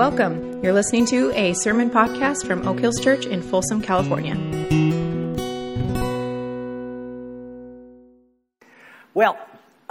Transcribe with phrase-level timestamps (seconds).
[0.00, 0.64] Welcome.
[0.64, 4.34] You're listening to a sermon podcast from Oak Hills Church in Folsom, California.
[9.12, 9.38] Well,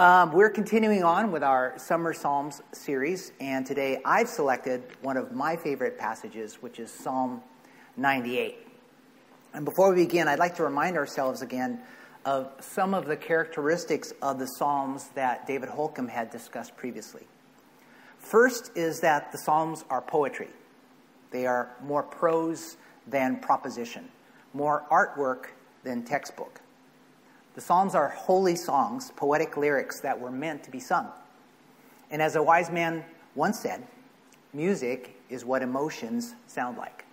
[0.00, 5.30] um, we're continuing on with our Summer Psalms series, and today I've selected one of
[5.30, 7.40] my favorite passages, which is Psalm
[7.96, 8.66] 98.
[9.54, 11.82] And before we begin, I'd like to remind ourselves again
[12.24, 17.28] of some of the characteristics of the Psalms that David Holcomb had discussed previously.
[18.20, 20.50] First is that the Psalms are poetry.
[21.32, 24.08] They are more prose than proposition,
[24.52, 25.46] more artwork
[25.82, 26.60] than textbook.
[27.54, 31.08] The Psalms are holy songs, poetic lyrics that were meant to be sung.
[32.10, 33.86] And as a wise man once said,
[34.52, 37.04] music is what emotions sound like.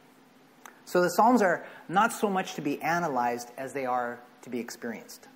[0.85, 4.59] So the Psalms are not so much to be analyzed as they are to be
[4.59, 5.27] experienced.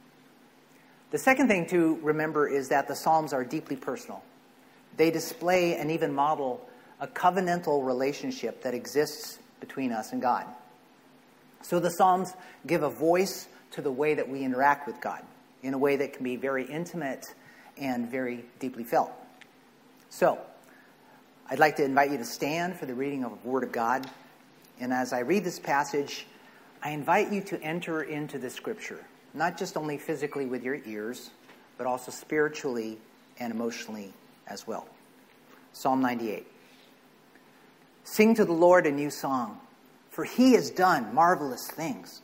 [1.11, 4.23] The second thing to remember is that the Psalms are deeply personal.
[4.97, 6.67] They display and even model
[6.99, 10.45] a covenantal relationship that exists between us and God.
[11.61, 12.33] So the Psalms
[12.65, 15.21] give a voice to the way that we interact with God
[15.63, 17.33] in a way that can be very intimate
[17.77, 19.11] and very deeply felt.
[20.09, 20.39] So,
[21.49, 24.09] I'd like to invite you to stand for the reading of the Word of God.
[24.79, 26.25] And as I read this passage,
[26.81, 31.29] I invite you to enter into the Scripture, not just only physically with your ears,
[31.77, 32.97] but also spiritually
[33.39, 34.13] and emotionally
[34.47, 34.87] as well.
[35.73, 36.47] Psalm 98.
[38.03, 39.59] Sing to the Lord a new song,
[40.09, 42.21] for he has done marvelous things.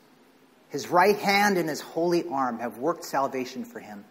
[0.69, 4.03] His right hand and his holy arm have worked salvation for him.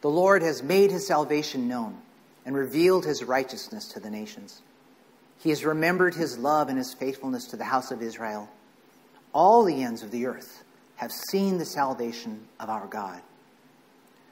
[0.00, 1.98] The Lord has made his salvation known
[2.44, 4.62] and revealed his righteousness to the nations.
[5.38, 8.48] He has remembered his love and his faithfulness to the house of Israel.
[9.32, 10.64] All the ends of the earth
[10.96, 13.20] have seen the salvation of our God.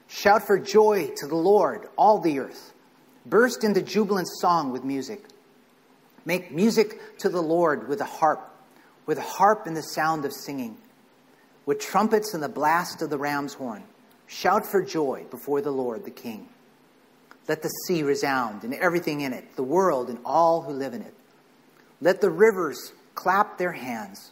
[0.07, 2.73] Shout for joy to the Lord, all the earth.
[3.29, 5.25] Burst into jubilant song with music.
[6.25, 8.55] Make music to the Lord with a harp,
[9.05, 10.77] with a harp and the sound of singing,
[11.65, 13.83] with trumpets and the blast of the ram's horn.
[14.27, 16.47] Shout for joy before the Lord, the King.
[17.49, 21.01] Let the sea resound and everything in it, the world and all who live in
[21.01, 21.13] it.
[21.99, 24.31] Let the rivers clap their hands.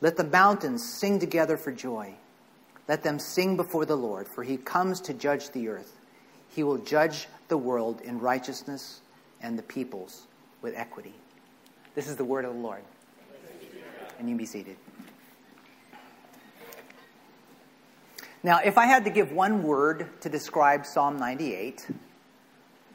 [0.00, 2.14] Let the mountains sing together for joy.
[2.88, 5.98] Let them sing before the Lord, for he comes to judge the earth.
[6.54, 9.00] He will judge the world in righteousness
[9.40, 10.26] and the peoples
[10.62, 11.14] with equity.
[11.94, 12.82] This is the word of the Lord.
[14.18, 14.76] And you be seated.
[18.44, 21.88] Now, if I had to give one word to describe Psalm 98,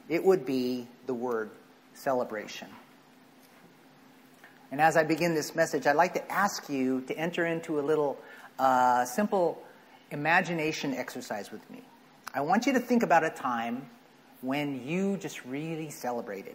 [0.08, 1.50] it would be the word
[1.92, 2.68] celebration.
[4.72, 7.82] And as I begin this message, I'd like to ask you to enter into a
[7.82, 8.16] little
[8.58, 9.62] uh, simple
[10.10, 11.82] imagination exercise with me.
[12.32, 13.88] I want you to think about a time
[14.40, 16.54] when you just really celebrated.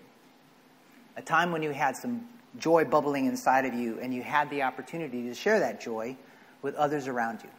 [1.18, 2.28] A time when you had some
[2.58, 6.16] joy bubbling inside of you and you had the opportunity to share that joy
[6.62, 7.50] with others around you.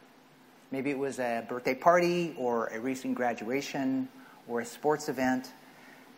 [0.71, 4.09] Maybe it was a birthday party or a recent graduation
[4.47, 5.51] or a sports event.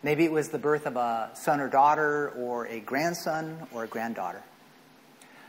[0.02, 3.86] Maybe it was the birth of a son or daughter or a grandson or a
[3.86, 4.42] granddaughter.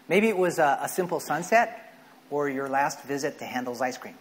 [0.10, 1.96] Maybe it was a, a simple sunset
[2.30, 4.16] or your last visit to Handel's Ice Cream.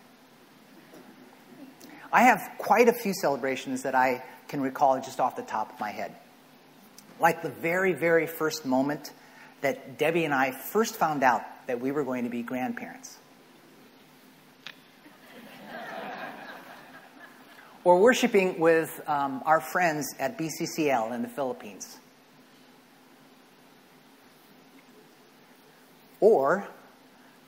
[2.12, 5.78] I have quite a few celebrations that I can recall just off the top of
[5.78, 6.15] my head.
[7.21, 9.12] Like the very, very first moment
[9.60, 13.16] that Debbie and I first found out that we were going to be grandparents.
[17.84, 21.99] or worshiping with um, our friends at BCCL in the Philippines.
[26.20, 26.66] Or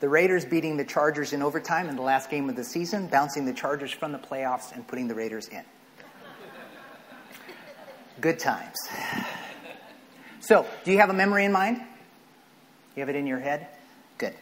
[0.03, 3.45] the Raiders beating the Chargers in overtime in the last game of the season, bouncing
[3.45, 5.63] the Chargers from the playoffs and putting the Raiders in.
[8.19, 8.75] Good times.
[10.41, 11.77] So, do you have a memory in mind?
[12.97, 13.65] You have it in your head?
[14.17, 14.33] Good.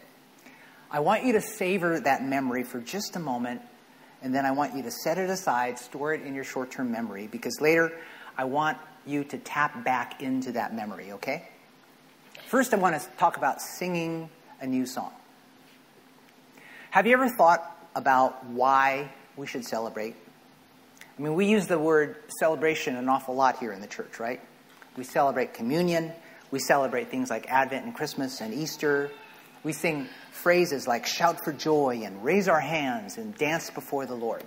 [0.90, 3.62] I want you to savor that memory for just a moment,
[4.20, 6.90] and then I want you to set it aside, store it in your short term
[6.90, 7.92] memory, because later
[8.36, 11.48] I want you to tap back into that memory, okay?
[12.48, 14.28] First, I want to talk about singing
[14.60, 15.12] a new song.
[16.92, 20.14] Have you ever thought about why we should celebrate?
[21.18, 24.42] I mean, we use the word celebration an awful lot here in the church, right?
[24.98, 26.12] We celebrate communion.
[26.50, 29.10] We celebrate things like Advent and Christmas and Easter.
[29.64, 34.14] We sing phrases like shout for joy and raise our hands and dance before the
[34.14, 34.44] Lord.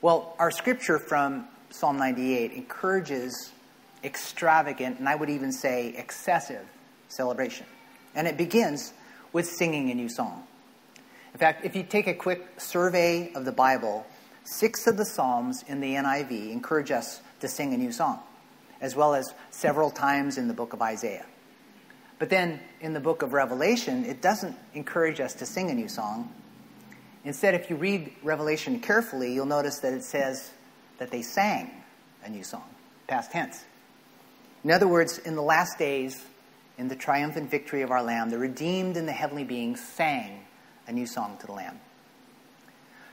[0.00, 3.52] Well, our scripture from Psalm 98 encourages
[4.02, 6.66] extravagant, and I would even say excessive,
[7.06, 7.66] celebration.
[8.12, 8.92] And it begins
[9.32, 10.48] with singing a new song.
[11.32, 14.06] In fact, if you take a quick survey of the Bible,
[14.44, 18.20] six of the Psalms in the NIV encourage us to sing a new song.
[18.82, 21.24] as well as several times in the book of Isaiah.
[22.18, 25.88] But then in the book of Revelation, it doesn't encourage us to sing a new
[25.88, 26.30] song.
[27.24, 30.50] Instead, if you read Revelation carefully, you'll notice that it says
[30.98, 31.70] that they sang
[32.24, 32.64] a new song,
[33.06, 33.64] past tense.
[34.64, 36.24] In other words, in the last days,
[36.76, 40.40] in the triumphant victory of our Lamb, the redeemed and the heavenly beings sang
[40.92, 41.80] a new song to the Lamb.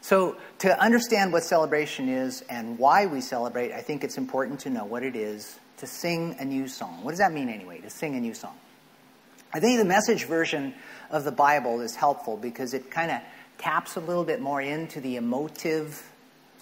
[0.01, 4.69] So, to understand what celebration is and why we celebrate, I think it's important to
[4.69, 7.03] know what it is to sing a new song.
[7.03, 8.55] What does that mean, anyway, to sing a new song?
[9.53, 10.73] I think the message version
[11.09, 13.19] of the Bible is helpful because it kind of
[13.57, 16.01] taps a little bit more into the emotive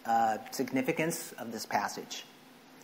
[0.06, 2.26] uh, significance of this passage.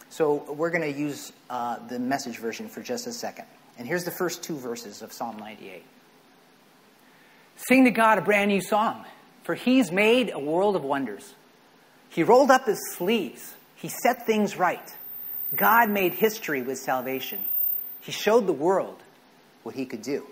[0.09, 3.45] So, we're going to use uh, the message version for just a second.
[3.80, 5.83] And here's the first two verses of Psalm 98
[7.55, 9.05] Sing to God a brand new song
[9.44, 11.33] for he's made a world of wonders.
[12.09, 14.94] He rolled up his sleeves, he set things right.
[15.55, 17.39] God made history with salvation.
[18.01, 19.01] He showed the world
[19.61, 20.25] what he could do.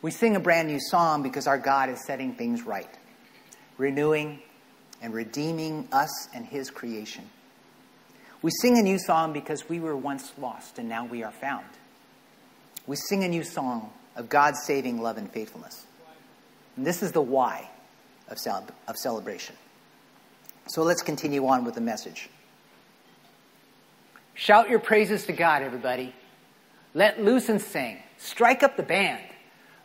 [0.00, 2.88] We sing a brand new song because our God is setting things right,
[3.76, 4.40] renewing
[5.02, 7.28] and redeeming us and his creation.
[8.40, 11.66] We sing a new song because we were once lost and now we are found.
[12.86, 15.86] We sing a new song of God's saving love and faithfulness.
[16.76, 17.70] And this is the why
[18.28, 19.54] of, cel- of celebration.
[20.68, 22.28] So let's continue on with the message.
[24.34, 26.14] Shout your praises to God, everybody.
[26.92, 27.98] Let loose and sing.
[28.18, 29.22] Strike up the band.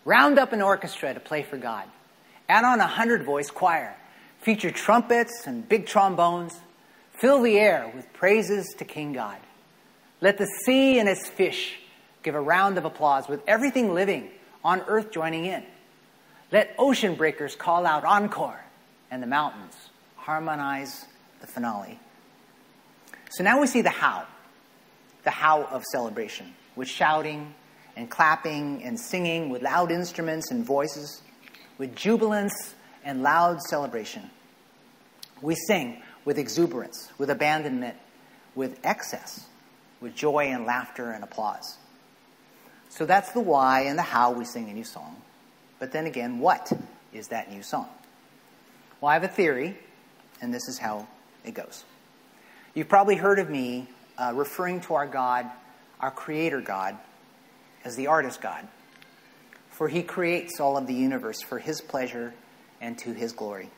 [0.04, 1.86] Round up an orchestra to play for God.
[2.50, 3.96] Add on a hundred voice choir.
[4.40, 6.60] Feature trumpets and big trombones.
[7.14, 9.38] Fill the air with praises to King God.
[10.20, 11.78] Let the sea and its fish
[12.24, 14.30] give a round of applause with everything living
[14.64, 15.64] on earth joining in.
[16.52, 18.60] Let ocean breakers call out encore,
[19.10, 19.76] and the mountains
[20.18, 21.06] harmonize
[21.40, 22.00] the finale.
[23.32, 24.26] So now we see the how,
[25.24, 27.54] the how of celebration, with shouting
[27.96, 31.22] and clapping and singing, with loud instruments and voices,
[31.78, 34.30] with jubilance and loud celebration.
[35.42, 37.96] We sing with exuberance, with abandonment,
[38.54, 39.48] with excess,
[40.02, 41.78] with joy and laughter and applause.
[42.92, 45.16] So that's the why and the how we sing a new song.
[45.80, 46.72] But then again, what
[47.14, 47.88] is that new song?
[49.00, 49.78] Well, I have a theory,
[50.42, 51.08] and this is how
[51.46, 51.86] it goes.
[52.74, 55.50] You've probably heard of me uh, referring to our God,
[56.02, 56.98] our Creator God,
[57.86, 58.68] as the artist God.
[59.70, 62.34] For he creates all of the universe for his pleasure
[62.82, 63.70] and to his glory.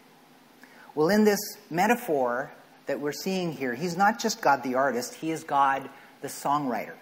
[0.95, 1.39] Well, in this
[1.69, 2.51] metaphor
[2.87, 5.87] that we're seeing here, he's not just God the artist, he is God
[6.21, 6.95] the songwriter.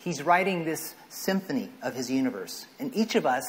[0.00, 2.66] He's writing this symphony of his universe.
[2.78, 3.44] And each of us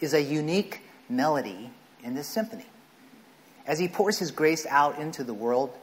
[0.00, 1.70] is a unique melody
[2.04, 2.66] in this symphony.
[3.66, 5.76] As he pours his grace out into the world,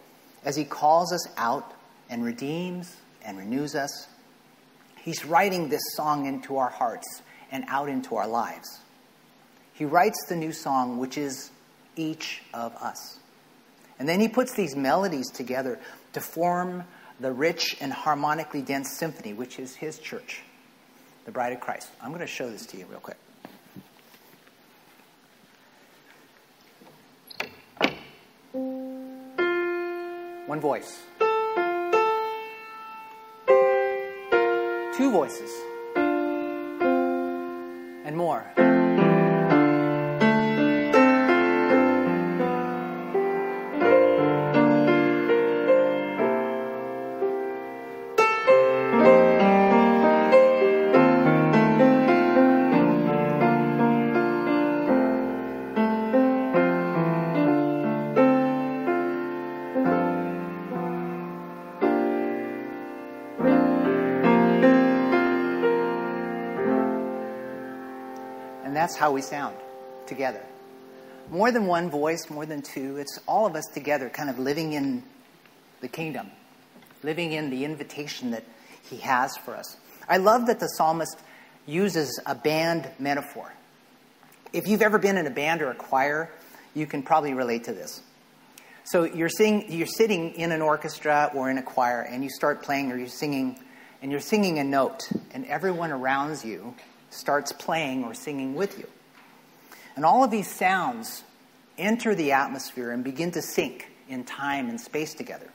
[0.45, 1.73] as he calls us out
[2.09, 4.07] and redeems and renews us,
[4.97, 7.21] he's writing this song into our hearts
[7.51, 8.79] and out into our lives.
[9.73, 11.51] He writes the new song, which is
[11.97, 13.19] each of us.
[13.99, 15.79] And then he puts these melodies together
[16.13, 16.85] to form
[17.19, 20.41] the rich and harmonically dense symphony, which is his church,
[21.25, 21.89] the bride of Christ.
[22.01, 23.17] I'm going to show this to you real quick.
[30.47, 30.99] One voice.
[34.95, 35.51] Two voices.
[38.05, 38.66] And more.
[68.87, 69.53] That's how we sound
[70.05, 70.41] together.
[71.29, 72.95] More than one voice, more than two.
[72.95, 75.03] It's all of us together, kind of living in
[75.81, 76.31] the kingdom,
[77.03, 78.45] living in the invitation that
[78.89, 79.75] he has for us.
[80.07, 81.19] I love that the psalmist
[81.65, 83.51] uses a band metaphor.
[84.53, 86.31] If you've ever been in a band or a choir,
[86.73, 88.01] you can probably relate to this.
[88.85, 92.63] So you're, sing, you're sitting in an orchestra or in a choir, and you start
[92.63, 93.59] playing or you're singing,
[94.01, 96.73] and you're singing a note, and everyone around you
[97.17, 98.87] starts playing or singing with you.
[99.95, 101.23] And all of these sounds
[101.77, 105.49] enter the atmosphere and begin to sync in time and space together.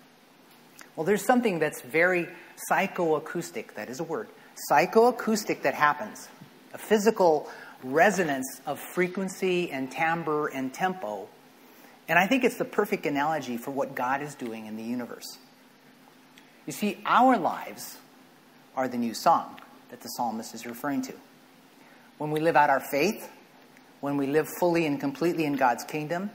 [0.97, 2.29] Well, there's something that's very
[2.71, 4.29] psychoacoustic, that is a word,
[4.71, 6.29] psychoacoustic that happens.
[6.75, 7.49] A physical
[7.83, 11.29] resonance of frequency and timbre and tempo.
[12.09, 15.39] And I think it's the perfect analogy for what God is doing in the universe.
[16.67, 17.99] You see, our lives
[18.77, 21.13] are the new song that the psalmist is referring to.
[22.19, 23.31] When we live out our faith,
[24.01, 26.31] when we live fully and completely in God's kingdom,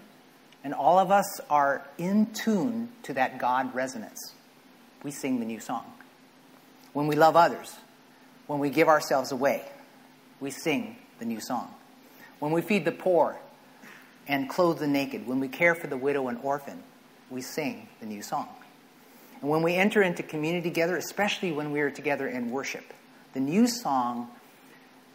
[0.63, 4.33] and all of us are in tune to that God resonance,
[5.03, 5.85] we sing the new song.
[6.93, 7.75] When we love others,
[8.47, 9.63] when we give ourselves away,
[10.39, 11.73] we sing the new song.
[12.39, 13.37] When we feed the poor
[14.27, 16.83] and clothe the naked, when we care for the widow and orphan,
[17.29, 18.47] we sing the new song.
[19.41, 22.93] And when we enter into community together, especially when we are together in worship,
[23.33, 24.29] the new song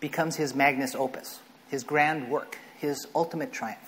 [0.03, 1.39] becomes his magnus opus,
[1.71, 3.79] his grand work, his ultimate triumph.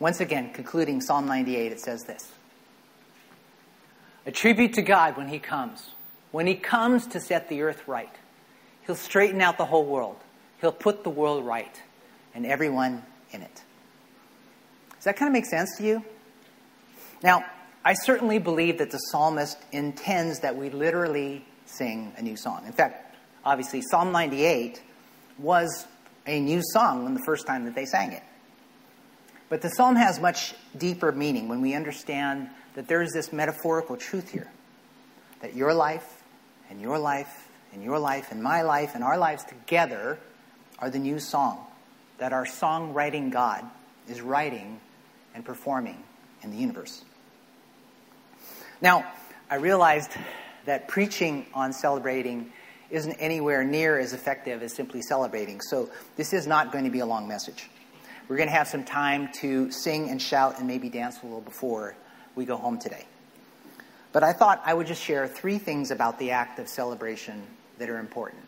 [0.00, 2.30] Once again, concluding Psalm 98, it says this
[4.26, 5.90] A tribute to God when he comes.
[6.32, 8.14] When he comes to set the earth right,
[8.84, 10.16] he'll straighten out the whole world.
[10.60, 11.80] He'll put the world right
[12.34, 13.62] and everyone in it.
[14.96, 16.04] Does that kind of make sense to you?
[17.22, 17.44] Now,
[17.84, 22.64] I certainly believe that the psalmist intends that we literally sing a new song.
[22.66, 24.82] In fact, obviously, Psalm 98
[25.38, 25.86] was
[26.26, 28.22] a new song when the first time that they sang it.
[29.48, 33.96] But the psalm has much deeper meaning when we understand that there is this metaphorical
[33.96, 34.50] truth here
[35.40, 36.22] that your life
[36.68, 40.18] and your life and your life and my life and our lives together
[40.78, 41.64] are the new song
[42.18, 43.64] that our songwriting God
[44.08, 44.80] is writing
[45.34, 46.02] and performing
[46.42, 47.02] in the universe.
[48.80, 49.10] Now,
[49.50, 50.10] I realized
[50.66, 52.52] that preaching on celebrating
[52.90, 57.00] isn't anywhere near as effective as simply celebrating, so this is not going to be
[57.00, 57.68] a long message.
[58.28, 61.40] We're going to have some time to sing and shout and maybe dance a little
[61.40, 61.96] before
[62.34, 63.06] we go home today.
[64.12, 67.42] But I thought I would just share three things about the act of celebration
[67.78, 68.42] that are important.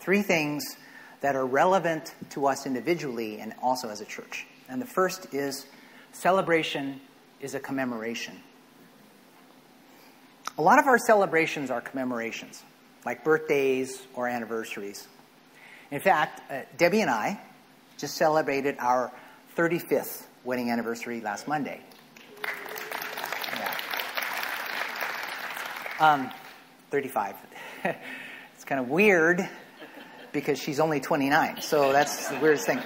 [0.00, 0.64] Three things
[1.20, 4.46] that are relevant to us individually and also as a church.
[4.68, 5.66] And the first is
[6.12, 7.00] celebration
[7.40, 8.34] is a commemoration.
[10.56, 12.62] A lot of our celebrations are commemorations,
[13.08, 15.08] like birthdays or anniversaries.
[15.90, 17.40] In fact, uh, Debbie and I
[17.96, 19.10] just celebrated our
[19.56, 21.80] 35th wedding anniversary last Monday.
[23.54, 23.74] Yeah.
[25.98, 26.30] Um,
[26.90, 27.34] 35.
[27.84, 29.48] it's kind of weird
[30.32, 32.82] because she's only 29, so that's the weirdest thing.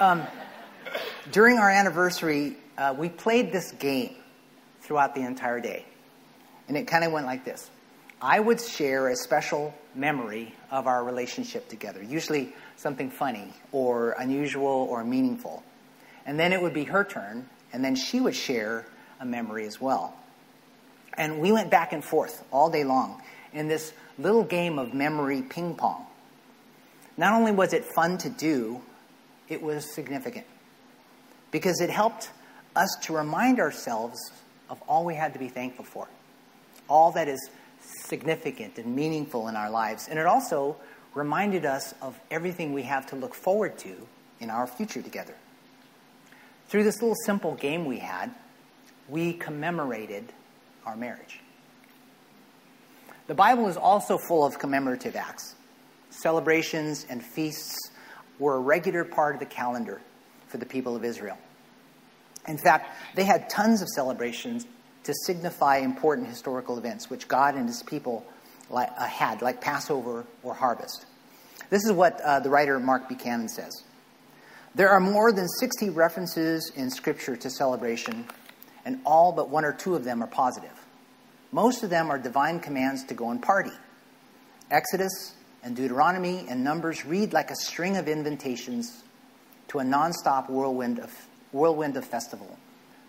[0.00, 0.24] Um,
[1.30, 4.16] during our anniversary, uh, we played this game
[4.80, 5.84] throughout the entire day.
[6.66, 7.70] And it kind of went like this
[8.22, 14.86] I would share a special memory of our relationship together, usually something funny or unusual
[14.90, 15.62] or meaningful.
[16.26, 18.86] And then it would be her turn, and then she would share
[19.20, 20.14] a memory as well.
[21.16, 23.22] And we went back and forth all day long
[23.52, 26.06] in this little game of memory ping pong.
[27.16, 28.82] Not only was it fun to do,
[29.48, 30.46] it was significant
[31.50, 32.30] because it helped
[32.76, 34.18] us to remind ourselves
[34.68, 36.06] of all we had to be thankful for
[36.90, 37.48] all that is
[38.10, 40.08] significant and meaningful in our lives.
[40.08, 40.76] And it also
[41.14, 43.94] reminded us of everything we have to look forward to
[44.40, 45.34] in our future together.
[46.68, 48.30] Through this little simple game we had,
[49.08, 50.32] we commemorated
[50.84, 51.40] our marriage.
[53.26, 55.54] The Bible is also full of commemorative acts.
[56.10, 57.76] Celebrations and feasts
[58.38, 60.00] were a regular part of the calendar
[60.48, 61.38] for the people of Israel.
[62.48, 64.66] In fact, they had tons of celebrations
[65.04, 68.24] to signify important historical events which God and his people
[68.70, 71.06] uh, had, like Passover or harvest.
[71.70, 73.84] This is what uh, the writer Mark Buchanan says.
[74.74, 78.26] There are more than 60 references in Scripture to celebration,
[78.84, 80.70] and all but one or two of them are positive.
[81.52, 83.72] Most of them are divine commands to go and party.
[84.70, 89.02] Exodus and Deuteronomy and Numbers read like a string of invitations
[89.68, 91.12] to a nonstop whirlwind of,
[91.52, 92.56] whirlwind of festival.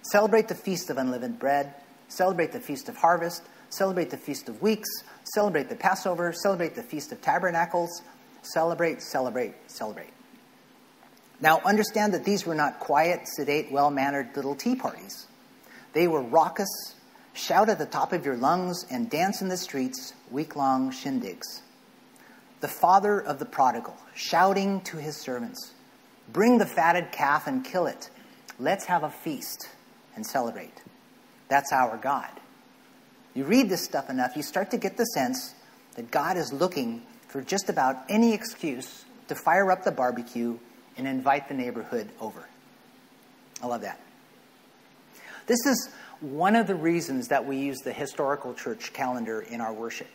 [0.02, 1.76] Celebrate the Feast of Unleavened Bread,
[2.12, 4.90] celebrate the Feast of Harvest, celebrate the Feast of Weeks,
[5.24, 8.02] celebrate the Passover, celebrate the Feast of Tabernacles,
[8.42, 10.12] celebrate, celebrate, celebrate.
[11.40, 15.26] Now, understand that these were not quiet, sedate, well mannered little tea parties.
[15.94, 16.96] They were raucous,
[17.34, 21.62] shout at the top of your lungs, and dance in the streets, week long shindigs.
[22.60, 25.72] The father of the prodigal, shouting to his servants,
[26.32, 28.10] Bring the fatted calf and kill it.
[28.60, 29.68] Let's have a feast
[30.16, 30.82] and celebrate.
[31.52, 32.30] That's our God.
[33.34, 35.54] You read this stuff enough, you start to get the sense
[35.98, 40.58] that God is looking for just about any excuse to fire up the barbecue
[40.96, 42.48] and invite the neighborhood over.
[43.62, 44.00] I love that.
[45.48, 45.90] This is
[46.22, 50.08] one of the reasons that we use the historical church calendar in our worship.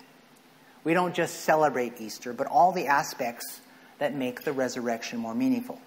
[0.85, 3.61] We don't just celebrate Easter, but all the aspects
[3.99, 5.83] that make the resurrection more meaningful,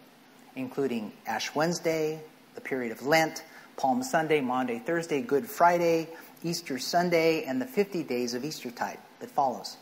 [0.56, 2.22] including Ash Wednesday,
[2.53, 3.44] the period of Lent,
[3.79, 6.09] Palm Sunday, Maundy, Thursday, Good Friday,
[6.43, 9.77] Easter Sunday, and the 50 days of Eastertide that follows.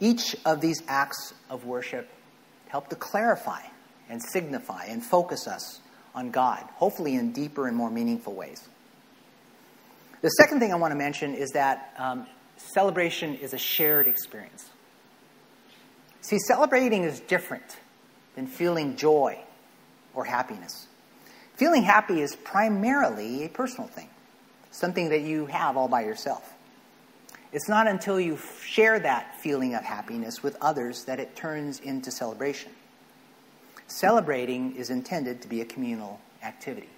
[0.00, 2.08] Each of these acts of worship
[2.68, 3.60] help to clarify
[4.08, 5.80] and signify and focus us
[6.14, 8.66] on God, hopefully in deeper and more meaningful ways.
[10.22, 12.26] The second thing I want to mention is that um,
[12.56, 14.70] celebration is a shared experience.
[16.22, 17.76] See, celebrating is different
[18.34, 19.38] than feeling joy
[20.14, 20.86] or happiness.
[21.62, 24.08] Feeling happy is primarily a personal thing,
[24.72, 26.54] something that you have all by yourself.
[27.52, 32.10] It's not until you share that feeling of happiness with others that it turns into
[32.10, 32.72] celebration.
[33.86, 36.88] Celebrating is intended to be a communal activity.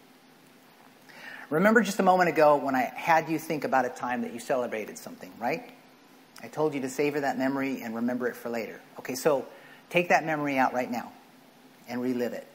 [1.50, 4.40] Remember just a moment ago when I had you think about a time that you
[4.40, 5.75] celebrated something, right?
[6.42, 8.80] I told you to savor that memory and remember it for later.
[8.99, 9.44] Okay, so
[9.90, 11.12] take that memory out right now
[11.87, 12.47] and relive it.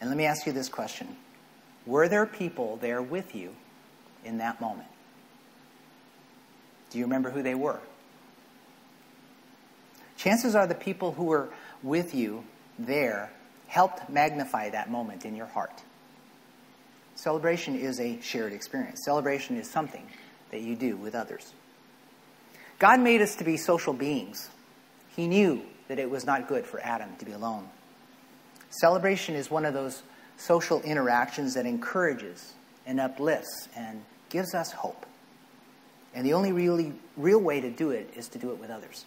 [0.00, 1.16] And let me ask you this question
[1.86, 3.54] Were there people there with you
[4.24, 4.88] in that moment?
[6.90, 7.80] Do you remember who they were?
[10.16, 11.48] Chances are the people who were
[11.82, 12.44] with you
[12.78, 13.30] there
[13.68, 15.82] helped magnify that moment in your heart.
[17.14, 19.00] Celebration is a shared experience.
[19.04, 20.06] Celebration is something
[20.50, 21.52] that you do with others.
[22.78, 24.50] God made us to be social beings.
[25.14, 27.68] He knew that it was not good for Adam to be alone.
[28.70, 30.02] Celebration is one of those
[30.36, 32.54] social interactions that encourages
[32.86, 35.06] and uplifts and gives us hope.
[36.14, 39.04] And the only really real way to do it is to do it with others.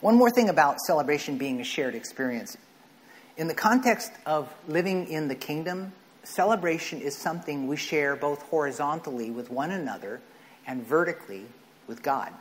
[0.00, 2.56] One more thing about celebration being a shared experience.
[3.36, 9.30] In the context of living in the kingdom, celebration is something we share both horizontally
[9.30, 10.20] with one another
[10.66, 11.46] and vertically
[11.86, 12.32] with God.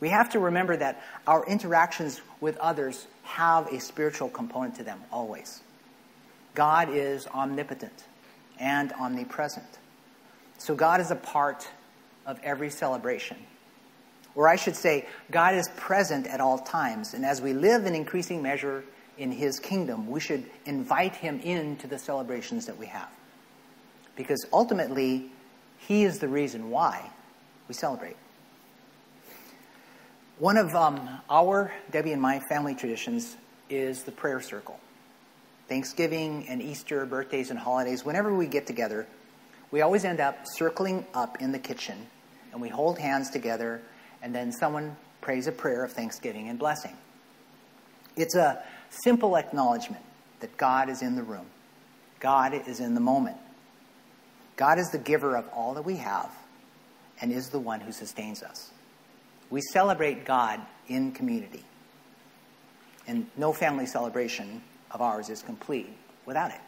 [0.00, 4.98] We have to remember that our interactions with others have a spiritual component to them
[5.12, 5.60] always.
[6.54, 8.04] God is omnipotent
[8.58, 9.78] and omnipresent.
[10.56, 11.68] So God is a part
[12.26, 13.36] of every celebration.
[14.34, 17.12] Or I should say, God is present at all times.
[17.12, 18.82] And as we live in increasing measure
[19.18, 23.10] in His kingdom, we should invite Him into the celebrations that we have.
[24.16, 25.30] Because ultimately,
[25.76, 27.10] He is the reason why
[27.68, 28.16] we celebrate.
[30.38, 33.36] One of um, our, Debbie and my family traditions
[33.68, 34.78] is the prayer circle.
[35.68, 39.08] Thanksgiving and Easter, birthdays and holidays, whenever we get together,
[39.72, 42.06] we always end up circling up in the kitchen
[42.52, 43.82] and we hold hands together,
[44.22, 46.96] and then someone prays a prayer of thanksgiving and blessing.
[48.16, 50.04] It's a simple acknowledgement
[50.38, 51.46] that God is in the room,
[52.20, 53.38] God is in the moment.
[54.56, 56.30] God is the giver of all that we have
[57.20, 58.70] and is the one who sustains us.
[59.50, 61.64] We celebrate God in community.
[63.06, 65.88] And no family celebration of ours is complete
[66.26, 66.60] without it.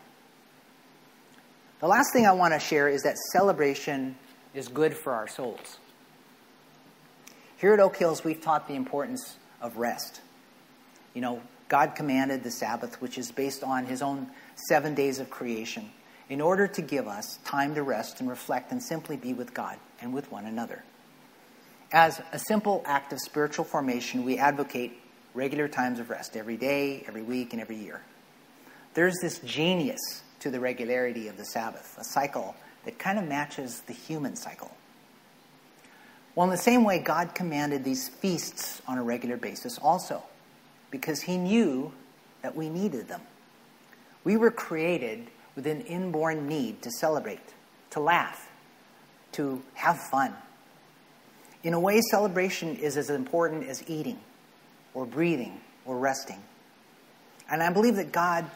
[1.80, 4.16] The last thing I want to share is that celebration
[4.54, 5.78] is good for our souls.
[7.56, 10.20] Here at Oak Hills, we've taught the importance of rest.
[11.14, 14.28] You know, God commanded the Sabbath, which is based on his own
[14.68, 15.90] seven days of creation,
[16.28, 19.78] in order to give us time to rest and reflect and simply be with God
[20.00, 20.82] and with one another.
[21.92, 24.92] As a simple act of spiritual formation, we advocate
[25.34, 28.00] regular times of rest every day, every week, and every year.
[28.94, 30.00] There's this genius
[30.40, 34.70] to the regularity of the Sabbath, a cycle that kind of matches the human cycle.
[36.34, 40.22] Well, in the same way, God commanded these feasts on a regular basis also,
[40.92, 41.92] because He knew
[42.42, 43.20] that we needed them.
[44.22, 45.26] We were created
[45.56, 47.40] with an inborn need to celebrate,
[47.90, 48.48] to laugh,
[49.32, 50.34] to have fun.
[51.62, 54.18] In a way, celebration is as important as eating
[54.94, 56.42] or breathing or resting.
[57.50, 58.46] And I believe that God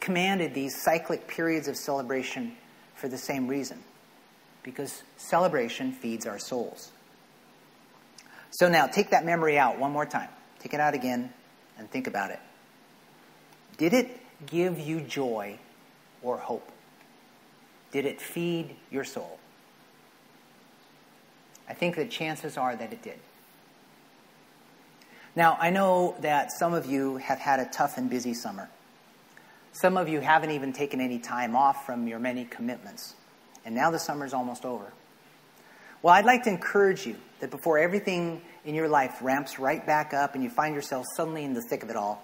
[0.00, 2.56] commanded these cyclic periods of celebration
[2.94, 3.82] for the same reason
[4.62, 6.90] because celebration feeds our souls.
[8.50, 10.28] So now take that memory out one more time.
[10.60, 11.32] Take it out again
[11.76, 12.40] and think about it.
[13.76, 15.58] Did it give you joy
[16.22, 16.70] or hope?
[17.92, 19.38] Did it feed your soul?
[21.68, 23.18] I think the chances are that it did.
[25.36, 28.68] Now, I know that some of you have had a tough and busy summer.
[29.72, 33.14] Some of you haven't even taken any time off from your many commitments.
[33.64, 34.92] And now the summer's almost over.
[36.02, 40.14] Well, I'd like to encourage you that before everything in your life ramps right back
[40.14, 42.22] up and you find yourself suddenly in the thick of it all,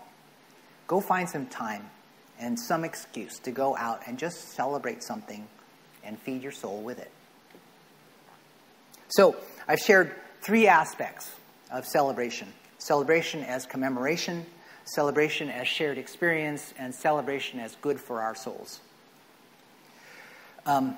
[0.86, 1.90] go find some time
[2.38, 5.48] and some excuse to go out and just celebrate something
[6.04, 7.10] and feed your soul with it.
[9.10, 9.36] So,
[9.68, 11.30] I've shared three aspects
[11.70, 14.46] of celebration celebration as commemoration,
[14.84, 18.80] celebration as shared experience, and celebration as good for our souls.
[20.64, 20.96] Um,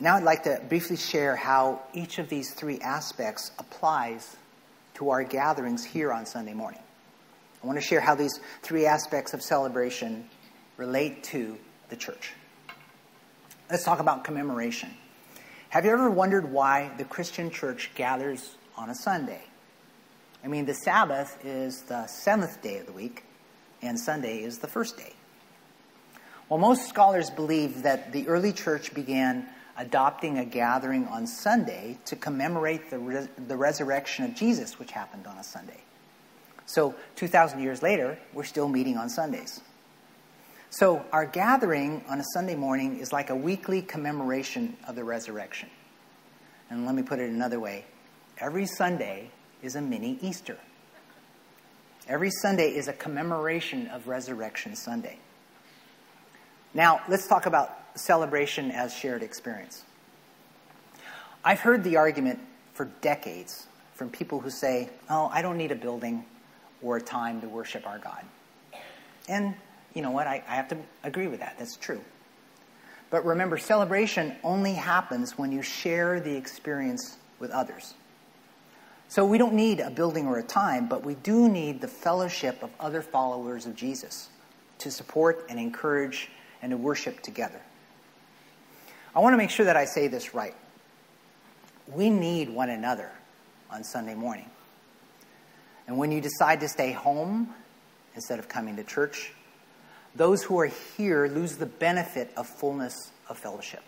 [0.00, 4.36] Now I'd like to briefly share how each of these three aspects applies
[4.94, 6.80] to our gatherings here on Sunday morning.
[7.62, 10.28] I want to share how these three aspects of celebration
[10.76, 11.56] relate to
[11.88, 12.32] the church.
[13.70, 14.90] Let's talk about commemoration.
[15.72, 19.40] Have you ever wondered why the Christian church gathers on a Sunday?
[20.44, 23.24] I mean, the Sabbath is the seventh day of the week,
[23.80, 25.14] and Sunday is the first day.
[26.50, 32.16] Well, most scholars believe that the early church began adopting a gathering on Sunday to
[32.16, 35.80] commemorate the, the resurrection of Jesus, which happened on a Sunday.
[36.66, 39.62] So, 2,000 years later, we're still meeting on Sundays.
[40.72, 45.68] So, our gathering on a Sunday morning is like a weekly commemoration of the resurrection.
[46.70, 47.84] And let me put it another way
[48.38, 49.30] every Sunday
[49.62, 50.56] is a mini Easter.
[52.08, 55.18] Every Sunday is a commemoration of Resurrection Sunday.
[56.72, 59.84] Now, let's talk about celebration as shared experience.
[61.44, 62.38] I've heard the argument
[62.72, 66.24] for decades from people who say, oh, I don't need a building
[66.80, 68.24] or a time to worship our God.
[69.28, 69.54] And
[69.94, 70.26] you know what?
[70.26, 71.56] I, I have to agree with that.
[71.58, 72.00] That's true.
[73.10, 77.94] But remember, celebration only happens when you share the experience with others.
[79.08, 82.62] So we don't need a building or a time, but we do need the fellowship
[82.62, 84.30] of other followers of Jesus
[84.78, 86.30] to support and encourage
[86.62, 87.60] and to worship together.
[89.14, 90.54] I want to make sure that I say this right.
[91.88, 93.10] We need one another
[93.70, 94.48] on Sunday morning.
[95.86, 97.52] And when you decide to stay home
[98.14, 99.34] instead of coming to church,
[100.14, 102.94] those who are here lose the benefit of fullness
[103.28, 103.82] of fellowship.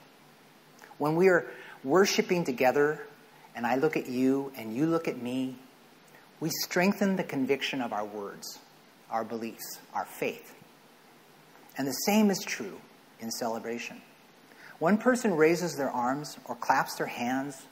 [0.99, 1.47] When we are
[1.83, 3.01] worshiping together,
[3.55, 5.57] and I look at you and you look at me,
[6.41, 8.59] we strengthen the conviction of our words,
[9.11, 10.55] our beliefs, our faith.
[11.77, 12.81] And the same is true
[13.21, 14.01] in celebration.
[14.79, 17.63] One person raises their arms or claps their hands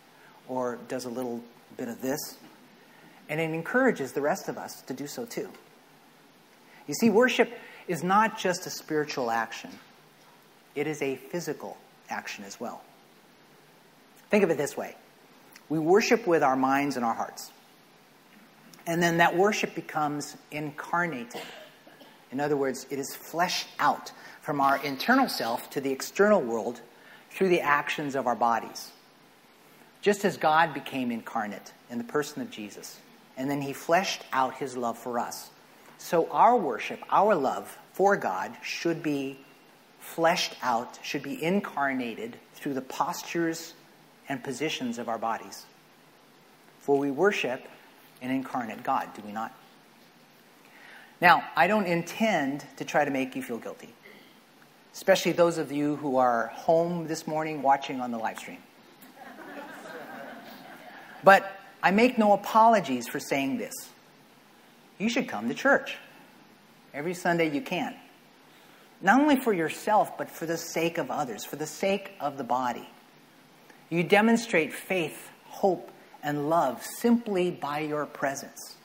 [0.49, 1.43] or does a little
[1.77, 2.37] bit of this,
[3.29, 5.49] and it encourages the rest of us to do so too.
[6.87, 7.53] You see, worship
[7.93, 9.71] is not just a spiritual action,
[10.75, 11.77] it is a physical
[12.09, 12.83] action as well.
[14.31, 14.97] Think of it this way
[15.69, 17.53] we worship with our minds and our hearts.
[18.87, 21.43] And then that worship becomes incarnated.
[22.33, 26.81] In other words, it is fleshed out from our internal self to the external world
[27.31, 28.91] through the actions of our bodies.
[30.01, 32.99] Just as God became incarnate in the person of Jesus,
[33.37, 35.51] and then he fleshed out his love for us.
[35.99, 39.39] So our worship, our love for God, should be
[40.01, 43.75] fleshed out, should be incarnated through the postures
[44.29, 45.65] and positions of our bodies.
[46.81, 47.63] For we worship
[48.21, 49.55] an incarnate God, do we not?
[51.21, 53.95] Now, I don't intend to try to make you feel guilty
[54.95, 58.59] especially those of you who are home this morning watching on the live stream.
[61.25, 61.51] But
[61.83, 63.73] I make no apologies for saying this.
[64.99, 65.97] You should come to church
[66.95, 67.95] every Sunday you can.
[69.01, 72.45] Not only for yourself, but for the sake of others, for the sake of the
[72.45, 72.89] body.
[73.91, 75.91] You demonstrate faith, hope,
[76.23, 78.77] and love simply by your presence.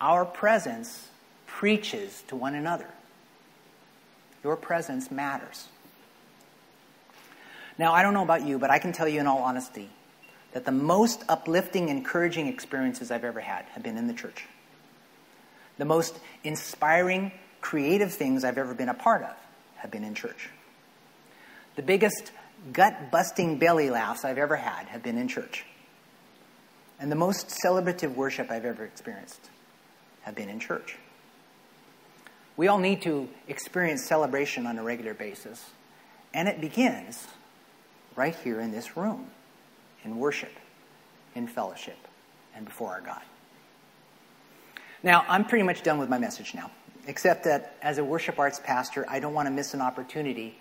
[0.00, 1.08] Our presence
[1.46, 2.88] preaches to one another.
[4.44, 5.68] Your presence matters.
[7.78, 9.90] Now, I don't know about you, but I can tell you in all honesty
[10.52, 14.44] that the most uplifting, encouraging experiences I've ever had have been in the church.
[15.78, 19.34] The most inspiring, creative things I've ever been a part of
[19.76, 20.48] have been in church.
[21.76, 22.32] The biggest
[22.72, 25.64] gut busting belly laughs I've ever had have been in church.
[26.98, 29.50] And the most celebrative worship I've ever experienced
[30.22, 30.96] have been in church.
[32.56, 35.62] We all need to experience celebration on a regular basis.
[36.32, 37.26] And it begins
[38.16, 39.26] right here in this room,
[40.04, 40.52] in worship,
[41.34, 41.98] in fellowship,
[42.54, 43.22] and before our God.
[45.02, 46.70] Now, I'm pretty much done with my message now,
[47.06, 50.58] except that as a worship arts pastor, I don't want to miss an opportunity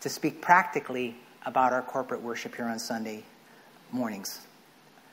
[0.00, 3.24] to speak practically about our corporate worship here on Sunday
[3.92, 4.40] mornings,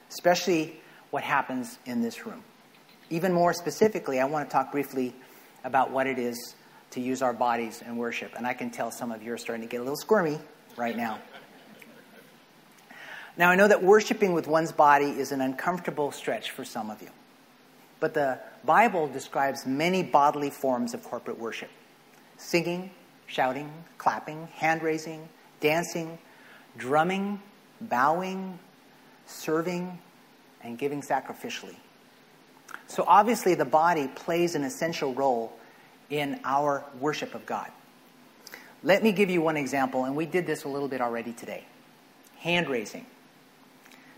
[0.10, 0.80] especially
[1.12, 2.44] what happens in this room.
[3.10, 5.14] Even more specifically, I want to talk briefly
[5.64, 6.56] about what it is
[6.92, 8.34] to use our bodies in worship.
[8.36, 10.40] And I can tell some of you are starting to get a little squirmy
[10.78, 11.20] right now.
[13.36, 17.02] Now, I know that worshiping with one's body is an uncomfortable stretch for some of
[17.02, 17.10] you.
[18.04, 21.70] But the Bible describes many bodily forms of corporate worship
[22.36, 22.92] singing,
[23.28, 25.30] shouting, clapping, hand raising,
[25.62, 26.18] dancing,
[26.76, 27.42] drumming,
[27.80, 28.60] bowing,
[29.26, 29.98] serving,
[30.62, 31.78] and giving sacrificially.
[32.88, 35.54] So obviously, the body plays an essential role
[36.10, 37.72] in our worship of God.
[38.84, 41.64] Let me give you one example, and we did this a little bit already today.
[42.40, 43.06] hand raising.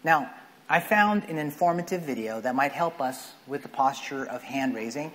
[0.03, 0.31] Now,
[0.67, 5.11] I found an informative video that might help us with the posture of hand raising,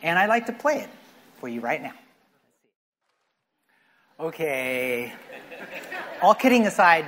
[0.00, 0.88] and I'd like to play it
[1.40, 1.94] for you right now.
[4.20, 5.12] Okay.
[6.22, 7.06] All kidding aside,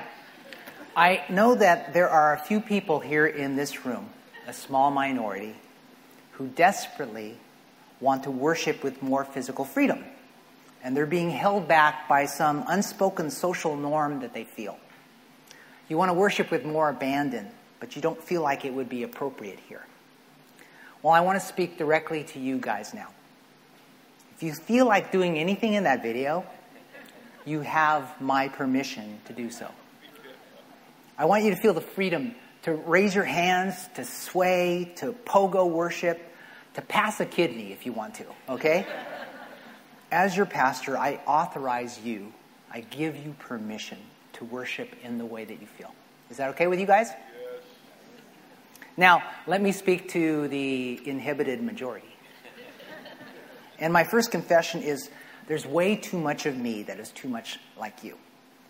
[0.96, 4.10] I know that there are a few people here in this room,
[4.48, 5.54] a small minority,
[6.32, 7.38] who desperately
[8.00, 10.04] want to worship with more physical freedom.
[10.82, 14.78] And they're being held back by some unspoken social norm that they feel.
[15.92, 19.02] You want to worship with more abandon, but you don't feel like it would be
[19.02, 19.84] appropriate here.
[21.02, 23.08] Well, I want to speak directly to you guys now.
[24.34, 26.46] If you feel like doing anything in that video,
[27.44, 29.70] you have my permission to do so.
[31.18, 35.68] I want you to feel the freedom to raise your hands, to sway, to pogo
[35.68, 36.22] worship,
[36.72, 38.86] to pass a kidney if you want to, okay?
[40.10, 42.32] As your pastor, I authorize you,
[42.72, 43.98] I give you permission
[44.42, 45.94] to worship in the way that you feel.
[46.30, 47.08] Is that okay with you guys?
[47.10, 47.62] Yes.
[48.96, 52.08] Now, let me speak to the inhibited majority.
[53.78, 55.10] And my first confession is
[55.46, 58.16] there's way too much of me that is too much like you.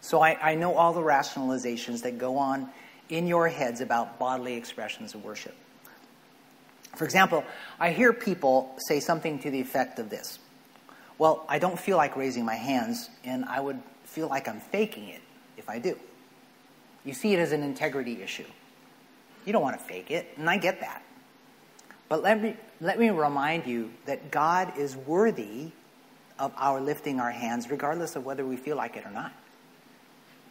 [0.00, 2.68] So I, I know all the rationalizations that go on
[3.08, 5.54] in your heads about bodily expressions of worship.
[6.96, 7.44] For example,
[7.80, 10.38] I hear people say something to the effect of this
[11.18, 15.08] Well, I don't feel like raising my hands, and I would feel like I'm faking
[15.08, 15.22] it
[15.62, 15.96] if I do.
[17.04, 18.44] You see it as an integrity issue.
[19.44, 21.02] You don't want to fake it, and I get that.
[22.08, 25.70] But let me, let me remind you that God is worthy
[26.38, 29.32] of our lifting our hands, regardless of whether we feel like it or not.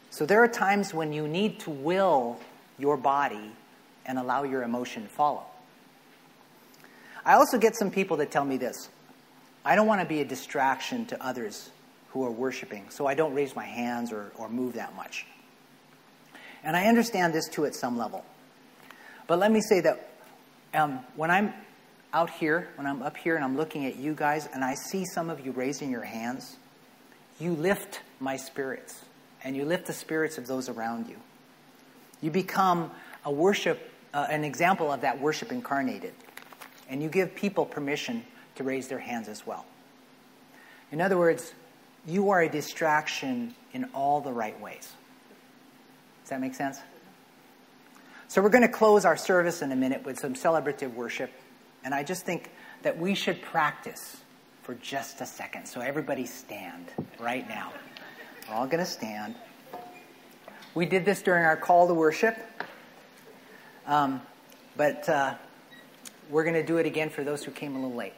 [0.09, 2.39] So there are times when you need to will
[2.77, 3.51] your body
[4.05, 5.43] and allow your emotion to follow.
[7.23, 8.89] I also get some people that tell me this
[9.63, 11.69] I don't want to be a distraction to others
[12.11, 15.25] who are worshiping, so I don't raise my hands or, or move that much.
[16.63, 18.25] And I understand this too at some level.
[19.27, 20.09] But let me say that
[20.73, 21.53] um, when I'm
[22.13, 25.05] out here, when I'm up here and I'm looking at you guys and I see
[25.05, 26.57] some of you raising your hands,
[27.39, 29.05] you lift my spirits
[29.43, 31.15] and you lift the spirits of those around you.
[32.21, 32.91] You become
[33.25, 36.13] a worship, uh, an example of that worship incarnated.
[36.89, 39.65] And you give people permission to raise their hands as well.
[40.91, 41.53] In other words,
[42.05, 44.91] you are a distraction in all the right ways.
[46.23, 46.79] Does that make sense?
[48.27, 51.31] So, we're going to close our service in a minute with some celebrative worship.
[51.83, 52.49] And I just think
[52.83, 54.17] that we should practice
[54.63, 55.65] for just a second.
[55.65, 56.85] So, everybody stand
[57.19, 57.73] right now.
[58.47, 59.35] We're all going to stand.
[60.73, 62.37] We did this during our call to worship.
[63.85, 64.21] Um,
[64.77, 65.35] but uh,
[66.29, 68.13] we're going to do it again for those who came a little late.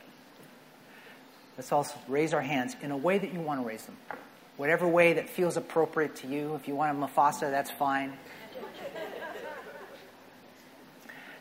[1.57, 3.97] Let's also raise our hands in a way that you want to raise them.
[4.57, 6.55] Whatever way that feels appropriate to you.
[6.55, 8.13] If you want a mufasa, that's fine.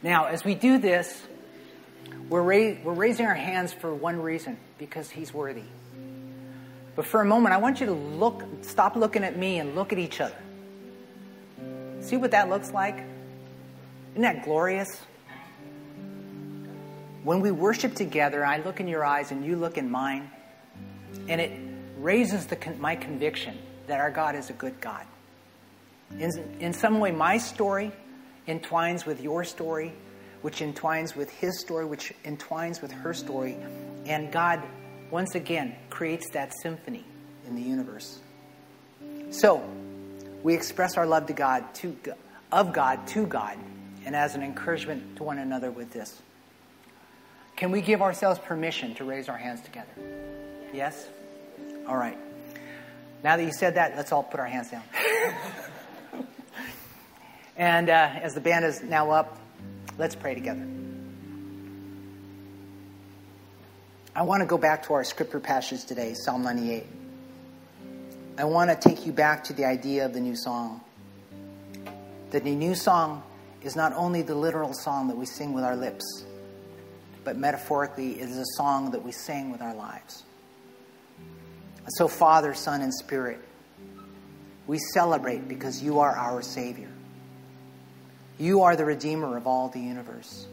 [0.02, 1.22] Now, as we do this,
[2.28, 5.62] we're, ra- we're raising our hands for one reason because He's worthy.
[6.96, 9.92] But for a moment, I want you to look, stop looking at me and look
[9.92, 10.36] at each other.
[12.00, 12.96] See what that looks like?
[14.12, 14.88] Isn't that glorious?
[17.24, 20.30] When we worship together, I look in your eyes and you look in mine,
[21.28, 21.52] and it
[21.98, 23.56] raises the, my conviction
[23.86, 25.06] that our God is a good God.
[26.18, 27.92] In, in some way, my story
[28.48, 29.92] entwines with your story,
[30.42, 33.56] which entwines with his story, which entwines with her story,
[34.04, 34.60] and God,
[35.10, 37.04] once again, creates that symphony
[37.46, 38.18] in the universe.
[39.30, 39.62] So,
[40.42, 41.96] we express our love to God, to,
[42.50, 43.56] of God to God,
[44.04, 46.20] and as an encouragement to one another with this.
[47.62, 49.92] Can we give ourselves permission to raise our hands together?
[50.72, 51.06] Yes?
[51.86, 52.18] All right.
[53.22, 54.82] Now that you said that, let's all put our hands down.
[57.56, 59.38] and uh, as the band is now up,
[59.96, 60.66] let's pray together.
[64.16, 66.84] I want to go back to our scripture passage today, Psalm 98.
[68.38, 70.80] I want to take you back to the idea of the new song.
[72.32, 73.22] That the new song
[73.62, 76.24] is not only the literal song that we sing with our lips,
[77.24, 80.24] but metaphorically, it is a song that we sing with our lives.
[81.96, 83.40] So, Father, Son, and Spirit,
[84.66, 86.90] we celebrate because you are our Savior.
[88.38, 90.46] You are the Redeemer of all the universe,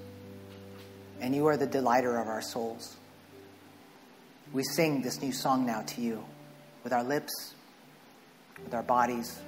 [1.22, 2.98] and you are the delighter of our souls.
[4.52, 6.24] We sing this new song now to you
[6.84, 7.54] with our lips,
[8.64, 9.40] with our bodies,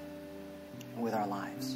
[0.93, 1.75] and with our lives.